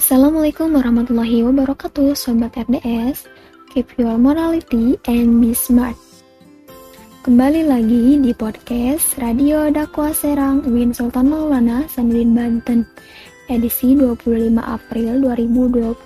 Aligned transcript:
Assalamualaikum 0.00 0.72
warahmatullahi 0.72 1.44
wabarakatuh 1.44 2.16
Sobat 2.16 2.56
RDS 2.56 3.28
Keep 3.76 4.00
your 4.00 4.16
morality 4.16 4.96
and 5.04 5.36
be 5.36 5.52
smart 5.52 6.00
Kembali 7.20 7.68
lagi 7.68 8.16
di 8.16 8.32
podcast 8.32 9.20
Radio 9.20 9.68
Dakwah 9.68 10.08
Serang 10.08 10.64
Win 10.72 10.88
Sultan 10.88 11.28
Maulana 11.28 11.84
Sanudin 11.84 12.32
Banten 12.32 12.88
Edisi 13.44 13.92
25 13.92 14.56
April 14.56 15.20
2020 15.28 16.00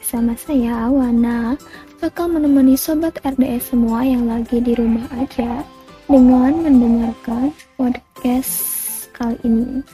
Bersama 0.00 0.32
saya 0.40 0.88
Wana 0.88 1.60
Bakal 2.00 2.32
menemani 2.32 2.72
Sobat 2.72 3.20
RDS 3.20 3.76
semua 3.76 4.00
yang 4.00 4.32
lagi 4.32 4.64
di 4.64 4.72
rumah 4.72 5.04
aja 5.12 5.60
Dengan 6.08 6.56
mendengarkan 6.64 7.52
podcast 7.76 8.64
kali 9.12 9.36
ini 9.44 9.84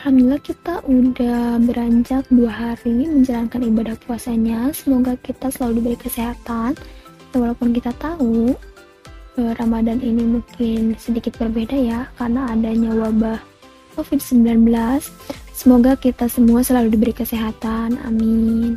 Alhamdulillah 0.00 0.40
kita 0.40 0.80
udah 0.88 1.60
beranjak 1.60 2.24
dua 2.26 2.50
hari 2.50 3.06
menjalankan 3.06 3.62
ibadah 3.62 3.94
puasanya. 4.02 4.74
Semoga 4.74 5.14
kita 5.22 5.46
selalu 5.46 5.78
diberi 5.78 5.98
kesehatan. 6.02 6.74
Walaupun 7.32 7.72
kita 7.72 7.92
tahu 7.96 8.52
eh, 9.40 9.52
Ramadan 9.56 10.00
ini 10.00 10.38
mungkin 10.38 10.96
sedikit 11.00 11.36
berbeda 11.40 11.76
ya 11.76 12.00
karena 12.20 12.52
adanya 12.52 12.92
wabah 12.92 13.40
COVID-19. 13.96 14.68
Semoga 15.52 15.96
kita 15.96 16.28
semua 16.28 16.64
selalu 16.64 16.96
diberi 16.96 17.12
kesehatan. 17.12 18.00
Amin. 18.04 18.76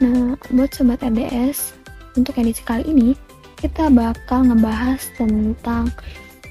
Nah, 0.00 0.36
buat 0.52 0.72
sobat 0.76 1.00
RDS, 1.00 1.72
untuk 2.16 2.36
edisi 2.36 2.60
kali 2.64 2.84
ini 2.88 3.16
kita 3.56 3.88
bakal 3.88 4.44
ngebahas 4.44 5.00
tentang 5.16 5.88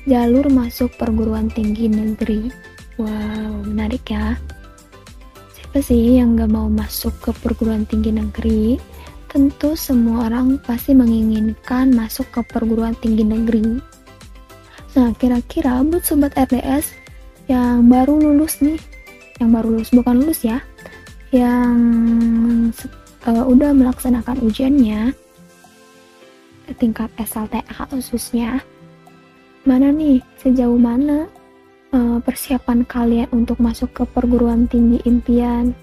jalur 0.10 0.46
masuk 0.50 0.90
perguruan 0.98 1.50
tinggi 1.54 1.90
negeri 1.90 2.50
Wow, 2.96 3.68
menarik 3.68 4.08
ya. 4.08 4.40
Siapa 5.52 5.84
sih 5.84 6.16
yang 6.16 6.40
gak 6.40 6.48
mau 6.48 6.72
masuk 6.72 7.12
ke 7.20 7.36
perguruan 7.44 7.84
tinggi 7.84 8.16
negeri? 8.16 8.80
Tentu 9.36 9.76
semua 9.76 10.32
orang 10.32 10.56
pasti 10.64 10.96
menginginkan 10.96 11.92
masuk 11.92 12.24
ke 12.32 12.40
perguruan 12.56 12.96
tinggi 13.04 13.28
negeri. 13.28 13.84
Nah, 14.96 15.12
kira-kira 15.20 15.84
buat 15.84 16.08
sobat 16.08 16.40
RDS 16.40 16.96
yang 17.52 17.92
baru 17.92 18.16
lulus 18.16 18.64
nih, 18.64 18.80
yang 19.44 19.52
baru 19.52 19.76
lulus 19.76 19.92
bukan 19.92 20.24
lulus 20.24 20.48
ya, 20.48 20.64
yang 21.36 21.76
uh, 23.28 23.44
udah 23.44 23.76
melaksanakan 23.76 24.40
ujiannya 24.40 25.12
tingkat 26.80 27.12
SLTA 27.20 27.92
khususnya, 27.92 28.64
mana 29.68 29.92
nih, 29.92 30.24
sejauh 30.40 30.80
mana 30.80 31.28
uh, 31.92 32.24
persiapan 32.24 32.88
kalian 32.88 33.28
untuk 33.36 33.60
masuk 33.60 33.92
ke 33.92 34.08
perguruan 34.16 34.64
tinggi 34.72 35.04
impian? 35.04 35.76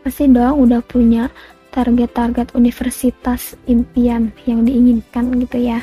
Pasti 0.00 0.32
dong 0.32 0.64
udah 0.64 0.80
punya 0.80 1.28
target-target 1.74 2.54
universitas 2.54 3.58
impian 3.66 4.30
yang 4.46 4.62
diinginkan 4.62 5.34
gitu 5.42 5.58
ya. 5.58 5.82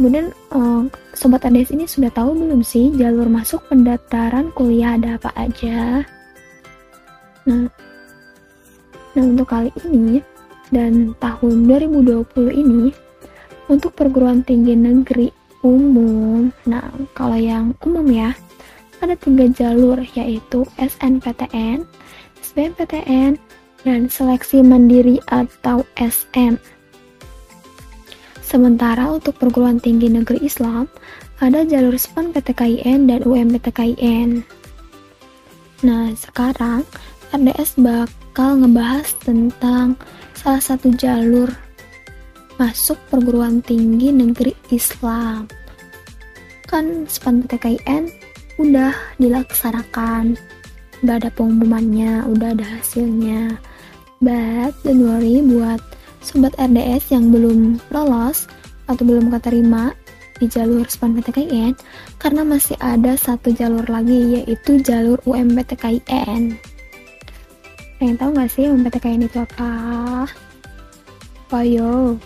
Kemudian 0.00 0.32
uh, 0.56 0.88
sobat 1.12 1.44
ADS 1.44 1.74
ini 1.76 1.84
sudah 1.84 2.08
tahu 2.14 2.32
belum 2.32 2.64
sih 2.64 2.94
jalur 2.96 3.28
masuk 3.28 3.60
pendaftaran 3.68 4.48
kuliah 4.56 4.96
ada 4.96 5.20
apa 5.20 5.30
aja? 5.36 6.00
Nah, 7.44 7.68
nah 9.12 9.24
untuk 9.26 9.50
kali 9.52 9.68
ini 9.84 10.24
dan 10.72 11.12
tahun 11.18 11.68
2020 11.68 12.24
ini 12.54 12.94
untuk 13.68 13.92
perguruan 13.92 14.40
tinggi 14.46 14.72
negeri 14.72 15.28
umum. 15.66 16.48
Nah, 16.64 16.88
kalau 17.12 17.36
yang 17.36 17.74
umum 17.82 18.06
ya, 18.08 18.32
ada 19.02 19.14
tiga 19.18 19.50
jalur 19.50 19.98
yaitu 20.14 20.62
SNPTN, 20.78 21.82
SBMPTN, 22.38 23.34
dan 23.82 24.10
seleksi 24.10 24.62
mandiri 24.64 25.22
atau 25.30 25.86
SM. 25.98 26.58
Sementara 28.42 29.12
untuk 29.12 29.36
perguruan 29.36 29.76
tinggi 29.76 30.08
negeri 30.08 30.40
Islam, 30.40 30.88
ada 31.38 31.62
jalur 31.68 31.94
SPAN 31.94 32.32
PTKIN 32.32 33.06
dan 33.06 33.20
UMPTKIN. 33.22 34.40
Nah, 35.84 36.10
sekarang 36.16 36.82
RDS 37.30 37.76
bakal 37.78 38.64
ngebahas 38.64 39.12
tentang 39.20 40.00
salah 40.32 40.64
satu 40.64 40.90
jalur 40.96 41.52
masuk 42.58 42.98
perguruan 43.12 43.62
tinggi 43.62 44.10
negeri 44.10 44.56
Islam. 44.72 45.46
Kan 46.66 47.06
SPAN 47.06 47.46
PTKIN 47.46 48.10
udah 48.58 48.96
dilaksanakan, 49.22 50.34
udah 51.02 51.14
ada 51.18 51.30
pengumumannya, 51.34 52.26
udah 52.26 52.54
ada 52.54 52.66
hasilnya. 52.78 53.58
But 54.18 54.74
don't 54.82 55.06
worry 55.06 55.42
buat 55.42 55.78
sobat 56.22 56.54
RDS 56.58 57.14
yang 57.14 57.30
belum 57.30 57.78
lolos 57.94 58.50
atau 58.90 59.02
belum 59.06 59.30
keterima 59.38 59.94
di 60.38 60.46
jalur 60.50 60.86
SPAN 60.86 61.18
PTKIN 61.18 61.74
karena 62.18 62.42
masih 62.46 62.74
ada 62.78 63.14
satu 63.18 63.50
jalur 63.54 63.86
lagi 63.86 64.42
yaitu 64.42 64.82
jalur 64.82 65.18
UMPTKIN. 65.26 66.58
Pengen 67.98 68.16
tahu 68.18 68.30
gak 68.34 68.50
sih 68.50 68.70
UMPTKIN 68.70 69.26
itu 69.26 69.42
apa? 69.42 69.70
Ayo, 71.48 72.20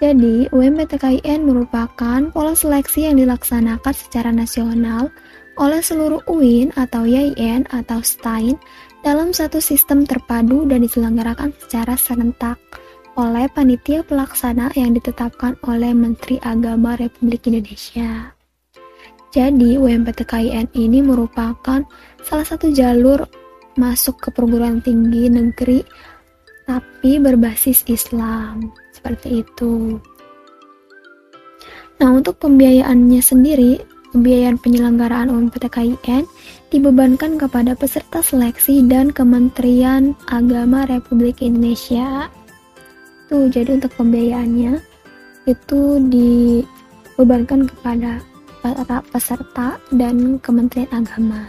jadi, 0.00 0.48
UMPTKIN 0.48 1.44
merupakan 1.44 2.32
pola 2.32 2.56
seleksi 2.56 3.04
yang 3.04 3.20
dilaksanakan 3.20 3.92
secara 3.92 4.32
nasional 4.32 5.12
oleh 5.60 5.84
seluruh 5.84 6.24
UIN 6.24 6.72
atau 6.72 7.04
YIN 7.04 7.68
atau 7.68 8.00
STAIN 8.00 8.56
dalam 9.04 9.36
satu 9.36 9.60
sistem 9.60 10.08
terpadu 10.08 10.64
dan 10.64 10.80
diselenggarakan 10.80 11.52
secara 11.60 12.00
serentak 12.00 12.56
oleh 13.20 13.44
panitia 13.52 14.00
pelaksana 14.00 14.72
yang 14.72 14.96
ditetapkan 14.96 15.60
oleh 15.68 15.92
Menteri 15.92 16.40
Agama 16.40 16.96
Republik 16.96 17.44
Indonesia. 17.52 18.32
Jadi, 19.30 19.76
UMPTKIN 19.76 20.74
ini 20.74 21.04
merupakan 21.04 21.84
salah 22.24 22.46
satu 22.48 22.72
jalur 22.72 23.22
masuk 23.78 24.18
ke 24.18 24.28
perguruan 24.34 24.82
tinggi 24.82 25.30
negeri 25.30 25.84
tapi 26.64 27.20
berbasis 27.20 27.84
Islam. 27.86 28.72
Seperti 28.90 29.44
itu. 29.44 30.00
Nah, 32.00 32.10
untuk 32.16 32.40
pembiayaannya 32.40 33.20
sendiri, 33.20 33.99
pembiayaan 34.10 34.58
penyelenggaraan 34.58 35.30
UMPTKIN 35.30 36.26
dibebankan 36.70 37.38
kepada 37.38 37.74
peserta 37.78 38.22
seleksi 38.22 38.84
dan 38.86 39.14
Kementerian 39.14 40.14
Agama 40.30 40.86
Republik 40.86 41.42
Indonesia. 41.42 42.30
Tuh, 43.30 43.46
jadi 43.46 43.78
untuk 43.78 43.94
pembiayaannya 43.94 44.82
itu 45.46 45.80
dibebankan 46.10 47.70
kepada 47.70 48.22
para 48.60 48.98
peserta 49.08 49.80
dan 49.94 50.36
Kementerian 50.42 50.90
Agama. 50.92 51.46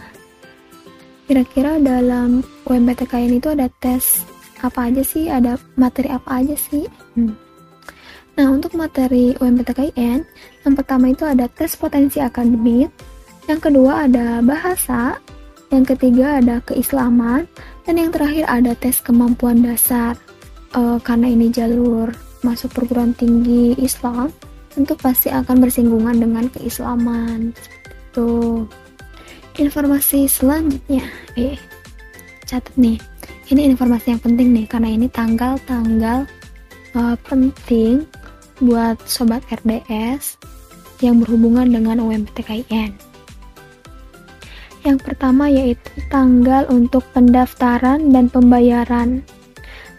Kira-kira 1.26 1.78
dalam 1.82 2.42
UMPTKIN 2.66 3.38
itu 3.38 3.52
ada 3.52 3.70
tes 3.78 4.26
apa 4.62 4.88
aja 4.88 5.02
sih 5.02 5.26
ada 5.26 5.58
materi 5.74 6.06
apa 6.06 6.38
aja 6.38 6.54
sih 6.54 6.86
hmm. 7.18 7.51
Nah 8.32 8.48
untuk 8.48 8.72
materi 8.76 9.36
UMPTKIN 9.36 10.24
yang 10.64 10.74
pertama 10.74 11.12
itu 11.12 11.28
ada 11.28 11.48
tes 11.52 11.76
potensi 11.76 12.16
akademik 12.16 12.88
yang 13.50 13.60
kedua 13.60 14.08
ada 14.08 14.40
bahasa 14.40 15.20
yang 15.72 15.88
ketiga 15.88 16.36
ada 16.38 16.60
keislaman 16.68 17.48
dan 17.88 17.94
yang 17.96 18.12
terakhir 18.12 18.44
ada 18.44 18.76
tes 18.76 19.00
kemampuan 19.00 19.64
dasar. 19.64 20.14
Uh, 20.72 20.96
karena 21.00 21.32
ini 21.32 21.52
jalur 21.52 22.12
masuk 22.44 22.72
perguruan 22.72 23.12
tinggi 23.16 23.76
Islam 23.76 24.32
tentu 24.72 24.96
pasti 24.96 25.28
akan 25.28 25.60
bersinggungan 25.60 26.16
dengan 26.20 26.44
keislaman. 26.52 27.56
Tuh. 28.12 28.68
Informasi 29.56 30.28
selanjutnya. 30.28 31.04
Eh 31.36 31.56
catat 32.48 32.72
nih. 32.76 32.96
Ini 33.52 33.72
informasi 33.72 34.16
yang 34.16 34.22
penting 34.24 34.48
nih 34.52 34.64
karena 34.68 34.88
ini 34.92 35.08
tanggal-tanggal 35.12 36.24
uh, 36.96 37.16
penting 37.28 38.08
buat 38.62 38.96
sobat 39.04 39.42
RDS 39.50 40.38
yang 41.02 41.18
berhubungan 41.18 41.66
dengan 41.66 41.98
UMPTKIN. 41.98 42.94
Yang 44.82 44.98
pertama 45.02 45.46
yaitu 45.50 45.90
tanggal 46.10 46.66
untuk 46.70 47.02
pendaftaran 47.14 48.10
dan 48.10 48.30
pembayaran. 48.30 49.22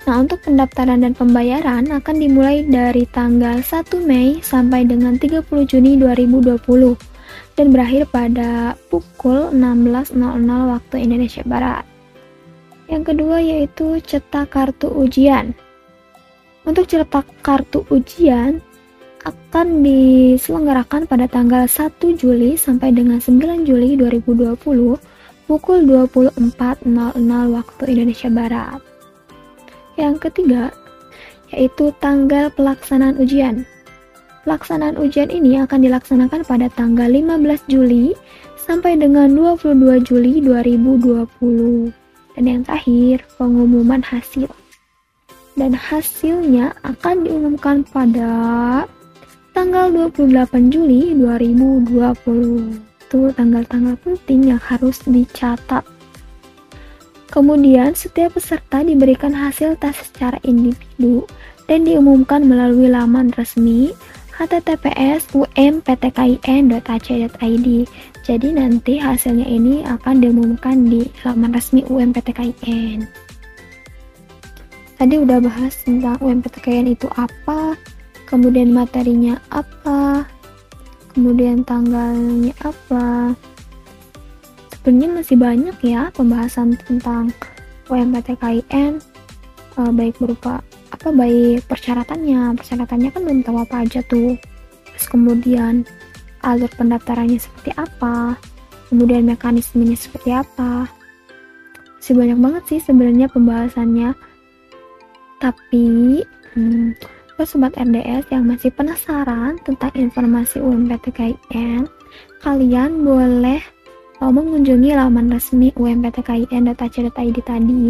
Nah, 0.03 0.19
untuk 0.19 0.43
pendaftaran 0.43 0.99
dan 0.99 1.15
pembayaran 1.15 1.87
akan 1.87 2.15
dimulai 2.19 2.67
dari 2.67 3.07
tanggal 3.07 3.63
1 3.63 4.03
Mei 4.03 4.43
sampai 4.43 4.83
dengan 4.83 5.15
30 5.15 5.63
Juni 5.63 5.95
2020. 5.95 6.95
dan 7.53 7.69
berakhir 7.69 8.09
pada 8.09 8.73
pukul 8.89 9.53
16.00 9.53 10.17
waktu 10.73 10.95
Indonesia 11.05 11.45
Barat. 11.45 11.85
Yang 12.89 13.13
kedua 13.13 13.37
yaitu 13.41 14.01
cetak 14.01 14.53
kartu 14.53 14.89
ujian. 14.89 15.53
Untuk 16.63 16.87
cetak 16.87 17.27
kartu 17.43 17.83
ujian 17.91 18.63
akan 19.27 19.83
diselenggarakan 19.83 21.07
pada 21.11 21.27
tanggal 21.27 21.67
1 21.67 21.99
Juli 22.15 22.55
sampai 22.55 22.95
dengan 22.95 23.19
9 23.19 23.67
Juli 23.67 23.99
2020 23.99 24.55
pukul 25.43 25.79
24.00 25.83 26.39
waktu 27.51 27.83
Indonesia 27.91 28.29
Barat. 28.31 28.79
Yang 29.99 30.15
ketiga 30.27 30.71
yaitu 31.51 31.91
tanggal 31.99 32.47
pelaksanaan 32.55 33.19
ujian. 33.19 33.67
Pelaksanaan 34.47 34.95
ujian 34.99 35.31
ini 35.31 35.59
akan 35.59 35.83
dilaksanakan 35.83 36.47
pada 36.47 36.67
tanggal 36.71 37.07
15 37.07 37.67
Juli 37.67 38.15
sampai 38.55 38.95
dengan 38.95 39.31
22 39.35 39.99
Juli 40.03 40.39
2020. 40.39 41.91
Dan 42.33 42.43
yang 42.49 42.61
terakhir, 42.65 43.23
pengumuman 43.37 44.01
hasil. 44.01 44.62
Dan 45.53 45.77
hasilnya 45.77 46.73
akan 46.81 47.29
diumumkan 47.29 47.85
pada 47.93 48.29
tanggal 49.53 49.93
28 49.93 50.73
Juli 50.73 51.13
2020. 51.13 52.73
Itu 53.05 53.29
tanggal-tanggal 53.37 53.93
penting 54.01 54.49
yang 54.49 54.61
harus 54.61 54.97
dicatat. 55.05 55.85
Kemudian, 57.29 57.93
setiap 57.97 58.37
peserta 58.37 58.85
diberikan 58.85 59.33
hasil 59.33 59.77
tes 59.81 59.97
secara 59.97 60.37
individu 60.45 61.25
dan 61.65 61.85
diumumkan 61.85 62.45
melalui 62.45 62.89
laman 62.89 63.33
resmi 63.33 63.93
https 64.33 65.29
umptkin.ac.id. 65.33 67.67
Jadi 68.23 68.55
nanti 68.55 68.97
hasilnya 68.97 69.45
ini 69.45 69.83
akan 69.85 70.21
diumumkan 70.21 70.89
di 70.89 71.05
laman 71.25 71.53
resmi 71.53 71.83
UMPTKIN. 71.85 73.07
Tadi 75.03 75.19
udah 75.19 75.35
bahas 75.43 75.75
tentang 75.83 76.15
UMPTKIN 76.23 76.95
itu 76.95 77.11
apa, 77.19 77.75
kemudian 78.23 78.71
materinya 78.71 79.35
apa, 79.51 80.23
kemudian 81.11 81.59
tanggalnya 81.67 82.55
apa. 82.63 83.35
Sebenarnya 84.71 85.19
masih 85.19 85.35
banyak 85.35 85.75
ya 85.83 86.07
pembahasan 86.15 86.79
tentang 86.87 87.35
UMPTKIN, 87.91 89.03
eh, 89.75 89.91
baik 89.91 90.15
berupa 90.23 90.63
apa 90.95 91.11
baik 91.11 91.67
persyaratannya. 91.67 92.55
Persyaratannya 92.63 93.11
kan 93.11 93.21
belum 93.27 93.43
tahu 93.43 93.59
apa 93.59 93.83
aja 93.83 93.99
tuh. 94.07 94.39
Terus 94.87 95.05
kemudian 95.11 95.83
alur 96.47 96.71
pendaftarannya 96.79 97.43
seperti 97.43 97.75
apa 97.75 98.39
kemudian 98.87 99.27
mekanismenya 99.27 99.99
seperti 99.99 100.31
apa. 100.31 100.87
Masih 101.99 102.15
banyak 102.15 102.39
banget 102.39 102.63
sih 102.71 102.79
sebenarnya 102.79 103.27
pembahasannya 103.27 104.15
tapi 105.43 106.23
hmm, 106.55 106.95
buat 107.35 107.47
sobat 107.51 107.75
RDS 107.75 108.31
yang 108.31 108.47
masih 108.47 108.71
penasaran 108.71 109.59
tentang 109.67 109.91
informasi 109.91 110.63
UMPTKIN 110.63 111.83
kalian 112.39 113.03
boleh 113.03 113.59
mau 114.23 114.31
mengunjungi 114.31 114.95
laman 114.95 115.27
resmi 115.27 115.75
umptkin.ac.id 115.75 117.37
tadi 117.43 117.83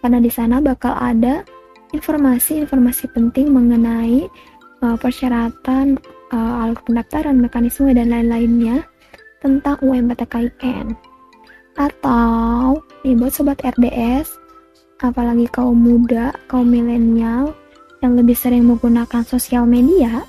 karena 0.00 0.18
di 0.20 0.30
sana 0.32 0.64
bakal 0.64 0.96
ada 0.96 1.44
informasi-informasi 1.92 3.12
penting 3.12 3.52
mengenai 3.52 4.24
uh, 4.80 4.96
persyaratan 4.98 5.96
uh, 6.34 6.62
alur 6.66 6.80
pendaftaran, 6.82 7.38
mekanisme 7.38 7.88
dan 7.94 8.10
lain-lainnya 8.10 8.82
tentang 9.38 9.78
UMPTKIN. 9.80 10.92
Atau 11.78 12.82
nih 13.06 13.14
buat 13.16 13.32
sobat 13.32 13.62
RDS, 13.62 14.43
apalagi 15.00 15.50
kaum 15.50 15.74
muda, 15.74 16.34
kaum 16.46 16.68
milenial 16.68 17.56
yang 18.04 18.14
lebih 18.14 18.36
sering 18.36 18.68
menggunakan 18.68 19.24
sosial 19.24 19.64
media, 19.64 20.22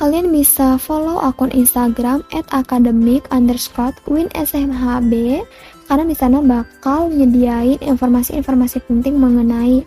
kalian 0.00 0.32
bisa 0.32 0.80
follow 0.80 1.20
akun 1.20 1.52
Instagram 1.52 2.24
at 2.32 2.48
karena 5.92 6.04
di 6.08 6.16
sana 6.16 6.40
bakal 6.40 7.12
nyediain 7.12 7.76
informasi-informasi 7.84 8.80
penting 8.88 9.20
mengenai 9.20 9.84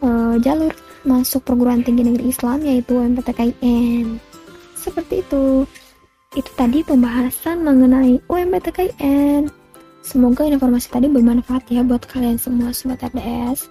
uh, 0.00 0.40
jalur 0.40 0.72
masuk 1.04 1.44
perguruan 1.44 1.82
tinggi 1.82 2.06
negeri 2.06 2.30
Islam 2.30 2.62
yaitu 2.64 2.96
UMPTKIN. 2.96 4.16
Seperti 4.78 5.20
itu. 5.20 5.68
Itu 6.32 6.50
tadi 6.56 6.80
pembahasan 6.80 7.60
mengenai 7.60 8.16
UMPTKIN. 8.24 9.61
Semoga 10.02 10.42
informasi 10.44 10.90
tadi 10.90 11.06
bermanfaat 11.06 11.70
ya 11.70 11.86
buat 11.86 12.02
kalian 12.10 12.36
semua 12.36 12.74
sobat 12.74 13.06
RDS. 13.06 13.70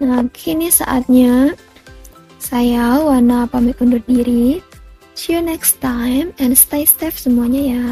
Nah, 0.00 0.24
kini 0.32 0.72
saatnya 0.72 1.52
saya 2.40 2.96
Wana 3.04 3.44
pamit 3.44 3.76
undur 3.78 4.00
diri. 4.08 4.64
See 5.18 5.36
you 5.36 5.42
next 5.44 5.84
time 5.84 6.32
and 6.40 6.56
stay 6.56 6.88
safe 6.88 7.18
semuanya 7.18 7.60
ya. 7.60 7.86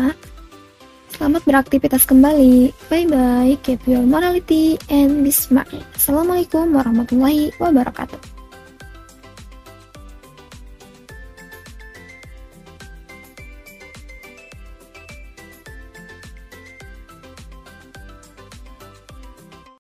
Selamat 1.13 1.43
beraktivitas 1.49 2.07
kembali. 2.07 2.71
Bye 2.87 3.09
bye. 3.11 3.55
Keep 3.67 3.85
your 3.91 4.07
morality 4.07 4.79
and 4.87 5.27
be 5.27 5.33
smart. 5.35 5.69
Assalamualaikum 5.97 6.73
warahmatullahi 6.73 7.53
wabarakatuh. 7.59 8.36